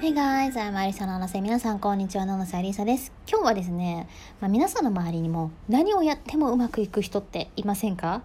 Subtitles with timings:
[0.00, 1.40] Hey guys, I'm Arisa の七瀬。
[1.40, 2.24] 皆さん、こんにちは。
[2.24, 3.12] 七瀬ありさです。
[3.28, 4.08] 今日はですね、
[4.40, 8.22] まあ、皆さんの周りにも何をやってもうまくいく人っていませんか？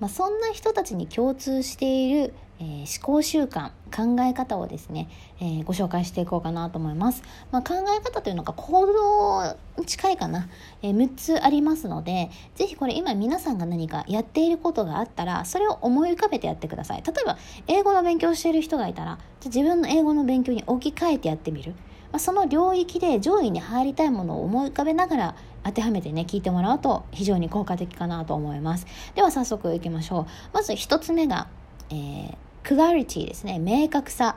[0.00, 5.08] まあ、そんな人たちに共通している、えー、思考習慣考え方をですね、
[5.40, 10.48] えー、ご紹介していこうかなと思います、まあ、考え方というのが行動に近いかな、
[10.82, 17.02] えー、6つありますので是非これ今皆さんが何かやっていることがあったらそれを思い浮かべてやってください。
[17.06, 21.74] 例えば英語の勉強している人がいたら自分の英語の勉強に置き換えてやってみる。
[22.12, 25.34] まあ、その領域で上位に入りたいものを思い浮かべながら
[25.64, 28.86] 当てはめてね聞いてもらうと非常に効果的かなと思います。
[29.14, 30.26] では早速いきましょう。
[30.52, 31.48] まず1つ目が、
[31.90, 33.58] えー、クラリティですね。
[33.58, 34.36] 明確さ。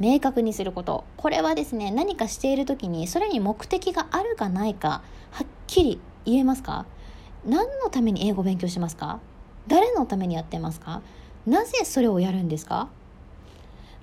[0.00, 1.04] 明確にすること。
[1.16, 6.84] これはですね何かしている時にそれに目的があるかないかはっきり言えますか？
[7.46, 9.20] 何のために英語を勉強しますか？
[9.66, 11.00] 誰のためにやってますか？
[11.46, 12.88] なぜそれをやるんですか？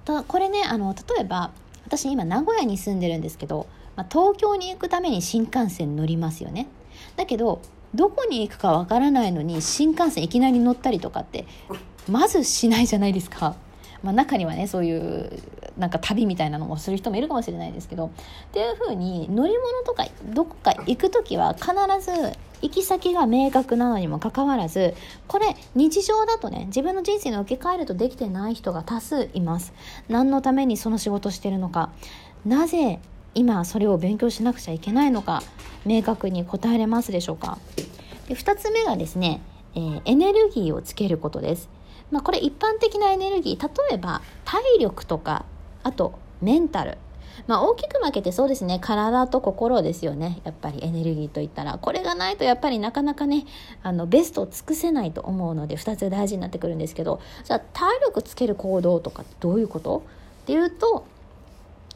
[0.05, 1.51] これねあの例えば
[1.85, 6.67] 私今名古屋に住んでるんですけど、まあ、東京に行くために新幹線乗りますよね
[7.15, 7.61] だけど
[7.93, 11.45] どこに行くかわからないのに新幹線いきなり乗ったりとかって
[12.09, 13.55] まずしないじゃないですか。
[14.01, 15.29] まあ、中にはねそういう
[15.77, 18.09] なんか旅みたいなのもする人もいるかもしれないですけどっ
[18.51, 24.93] ていうふうに乗り物とかどこか行く時は必ず行き先が明確なのにもかかわらず
[25.27, 29.73] これ日常だとね自分の人生に置き換えるとできてない人が多数います。
[30.09, 31.91] 何のためにその仕事してるのか。
[32.45, 32.99] なぜ
[33.33, 35.41] 今それを勉強しなくちゃいけないのか。
[35.85, 37.57] 明確に答えれますでしょうか。
[38.27, 39.41] で2つ目がですね、
[39.75, 41.69] えー、エネルギーをつけることです。
[42.11, 43.67] まあ、これ一般的なエネルギー。
[43.89, 45.45] 例えば体力とか
[45.83, 46.97] あとメンタル。
[47.47, 48.79] まあ、大きく分けてそうですね。
[48.79, 50.39] 体と心ですよね。
[50.43, 51.77] やっぱりエネルギーといったら。
[51.77, 53.45] これがないとやっぱりなかなかね
[53.83, 57.19] あのベストを尽くせないと思うので2つ大事になってくるんですけど。
[57.43, 60.03] じゃあ体力つける行動とかどういうこと？
[60.43, 61.05] っていうと、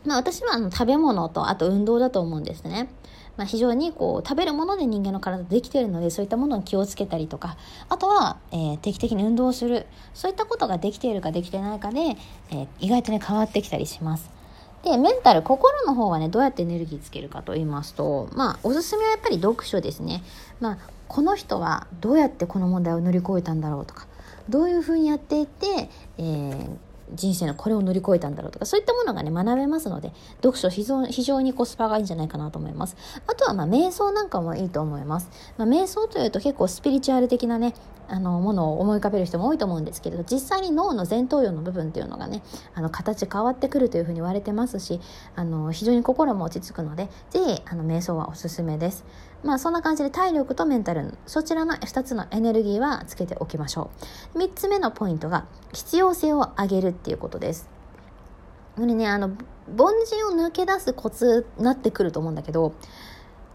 [0.05, 2.89] まあ、私はあの食べ物とあと運動だと思うんですね。
[3.37, 7.57] まあ、非常にこう食べるもので人間の体できているのでそういったものに気をつけたりとか。
[7.89, 9.87] あとは、えー、定期的に運動する。
[10.13, 14.34] そういったことができているかできてないかで、えー、意外とね変わってきたりします。
[14.85, 20.23] でメンタル心の方はねどうやってエネルギーつけるかと言いますとまあおすすめはやっぱり読書ですね。
[20.61, 24.07] まあこの人はどうやってこの問題を乗り越えたんだろうとか
[24.47, 26.69] どういうふうにやっていて、えー、
[27.13, 37.73] 人生のこれを乗り越えたんだろうとかそういったものがね学べますので読書非常非常にコスパがいいんじゃないかなと思いますあとはまあ瞑想なんかもいいと思います、まあ、瞑想というと結構スピリチュアル的なね
[38.07, 44.99] あのものを思い浮かべる人も多いと思うんですけれど実際に脳の前頭葉の部分っていうのがねあの形変わってくるというふうに言われてますし
[45.35, 49.05] あの非常に心も落ち着くのでぜひあの瞑想はおすすめです。
[49.45, 53.91] まあそんな感じで体力とメンタルそちらの2つのエネルギーはつけておきましょ
[54.33, 54.39] う。
[54.39, 57.69] 3つ目のポイントが必要性を上げるっていうことです。
[58.75, 59.29] これねあの
[59.77, 62.73] 凡人を抜け出すコツになってくると思うんだけど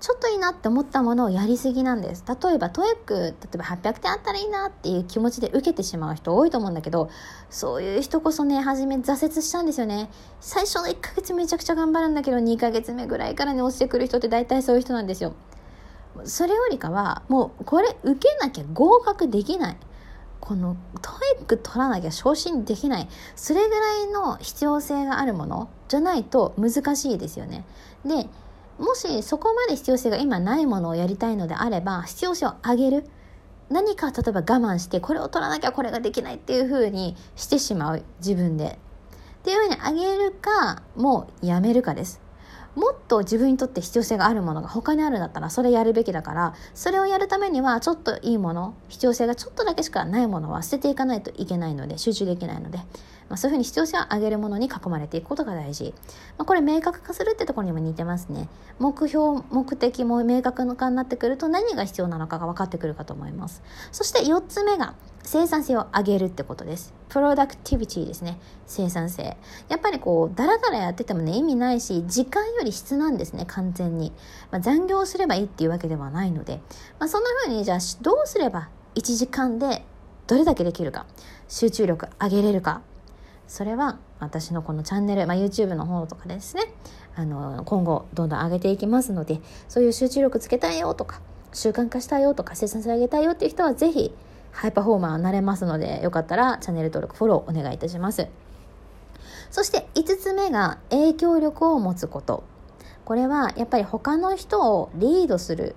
[0.01, 2.25] ちょっといいなって思ったものをやりすぎなんです。
[2.27, 7.11] 例えば、トエック、例えば800点あったらいいなっていう気持ちで受けてしまう人多いと思うんだけど、
[7.51, 10.11] そういう人こそね、初め挫折しちゃうんですよね。
[10.41, 15.35] 最初の1ヶ月めちゃくちゃ頑張るんだけど、2ヶ月目ぐらいからね、落ちてくる人って大体そういう人なんですよ。
[16.25, 19.77] それよりかは、もうこれ受けなきゃ合格できない。
[20.41, 23.09] この TOEIC 取らなきゃ昇進できない。
[23.37, 27.65] それぐらいの必要性があるものじゃないと難しいですよね。
[28.05, 28.27] で
[28.79, 33.07] もしそこまで必要性が今ないものをやりたいのであれば必要性を上げる。
[33.69, 38.03] 何か例えば我慢してこれを取らなきゃこれができないっていうふうにしてしまう。
[38.19, 38.79] 自分で。
[39.41, 42.21] っていうふうに上げるかもうやめるかです。
[42.81, 52.79] もっと自分にとって必要性があるものが他にあるんだったらそれやるべきだからそれをやるためにはちょっといいもの必要性がちょっとだけしかないものは捨てていかないといけないので集中できないので。
[53.31, 55.95] まあ、そういうふうに必要性を上げるものに囲まれていくことが大事。
[56.37, 58.49] まあ、これ明確化するってところにも似てますね。
[58.81, 63.63] 目標、目的も明確化になってくると何が必要なのかが分かってくるかと思います。
[63.93, 66.93] そして4つ目が生産性を上げるってことです。
[67.09, 68.41] プロダクティビティですね。
[68.67, 69.37] 生産性。
[69.69, 74.13] やっぱりこう、だらだらやっててもね、意味ないし、時間より質なんですね、完全に。
[74.51, 76.61] まあ、残業すればいいっていうわけではないので、
[76.99, 79.85] まあ、そんな風に、じゃあ、どうすれば1時間で
[80.27, 81.07] どれだけできるか、
[81.49, 82.83] 集中力上げれるか、
[83.51, 86.73] それは私のこのチャンネル、まあ、YouTube の方とかですね。
[87.17, 91.21] あの今後どんどん上げていきますのでそういう集中力つけたいよとか
[91.53, 94.15] 習慣化したいよとか生産性上げたいよっていう人はぜひ
[94.53, 98.29] ハイパフォーマーになれますのでよかったらチャンネル登録フォローお願いいたします。
[99.51, 102.45] そして5つ目が影響力を持つこと。
[103.05, 105.75] これはやっぱり他の人をリードする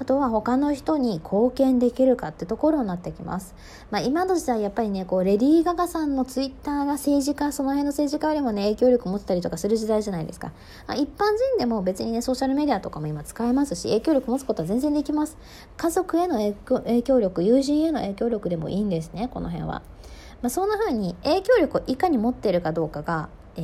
[0.00, 3.54] あとは他の人に貢献できるかってところになってきます。
[3.90, 10.52] まあ、今の時代やっぱりねこうレディー・ガガさんのツイッターが政治家その辺の政治家よりもね影響力持ってたりとかする時代じゃないですか。
[10.86, 15.36] まあ、一般人でも別にねソーシャルメディアとかも今使えますし影響力持つことは全然できます。
[15.76, 19.82] 家族への影響力友人への影響力でもいいんですねこの辺は。
[20.42, 23.60] まあ、そんな風に影響力をいかに持っているかどうかが、え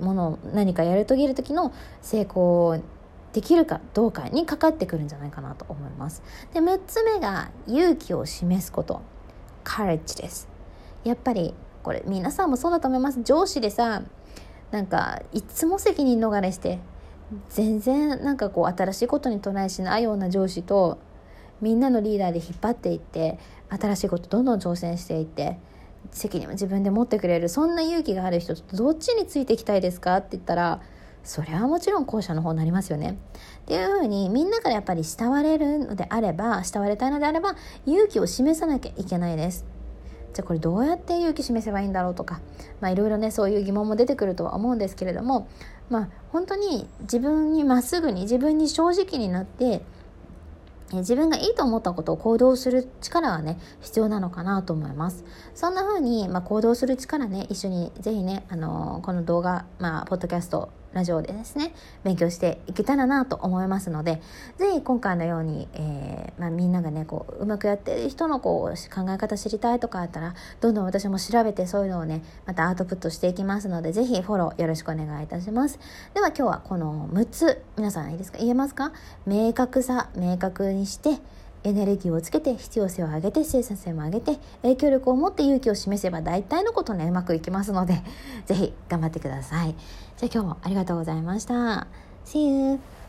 [0.00, 2.80] ー、もの何かやり遂げる時の成功
[3.32, 6.22] できるかどうかにかかってくるんじゃないかなと思います。
[6.52, 9.00] で6つ目が勇気を示すこと
[9.64, 10.48] カレッジです。
[11.04, 14.02] やっぱりこれ皆さんもそうだと思います上司でさ
[14.70, 16.78] なんかいつも責任逃れして
[17.48, 20.98] 全然なんかこう新しいことにトライしないような上司と
[21.60, 23.38] みんなのリーダーで引っ張っていって
[23.68, 25.58] 新しいことどんどん挑戦していって
[26.10, 30.16] 責任を自分で持ってくれるそんな勇気がある人とどっちについていきたいですか？
[30.18, 30.80] って言ったら
[31.24, 33.18] それはもちろん後者の方になりますよね。
[33.62, 37.54] っていうふうにみんなからやっぱり慕われるのであれば慕われたいのであれば
[37.86, 39.64] 勇気を示さなきゃいけないです。
[40.34, 42.40] じゃあこれどうやって勇気示せばいいんだろうとか
[42.80, 45.48] まあいろいろねそういう疑問も出てくるとは思うんですけれども
[45.90, 49.82] まあ本当に自分にまっすぐに自分に正直になって
[50.92, 61.74] 自分がいいと思ったことを行動する力がね必要なのかなと思いますそんな風にまあ、行動する力ね一緒にぜひねあのこの動画まあポッドキャストラジオでですね
[62.04, 64.20] 勉強していけたらなと思いますので
[64.58, 75.78] ぜひ今回のように、えー、まあ、みんながねこううまくやってる人のこう考え方知りたいとかあったらどんどん私も調べてそういうのをねまたアウトプットしていきますのでぜひフォローよろしくお願いいたします。
[76.14, 78.38] では今日はこの6つ皆さんいいですか？
[78.38, 78.92] 言えますか？
[79.26, 81.18] 明確さ明確にして
[81.64, 88.02] エネルギーをつけて必要性を上げて生産性も上げて影響力を持って勇気を示せば大体のことねうまくいきますので
[88.46, 89.74] 是非頑張ってください
[90.16, 91.86] じゃあ今日もありがとうございました
[92.24, 93.01] See you!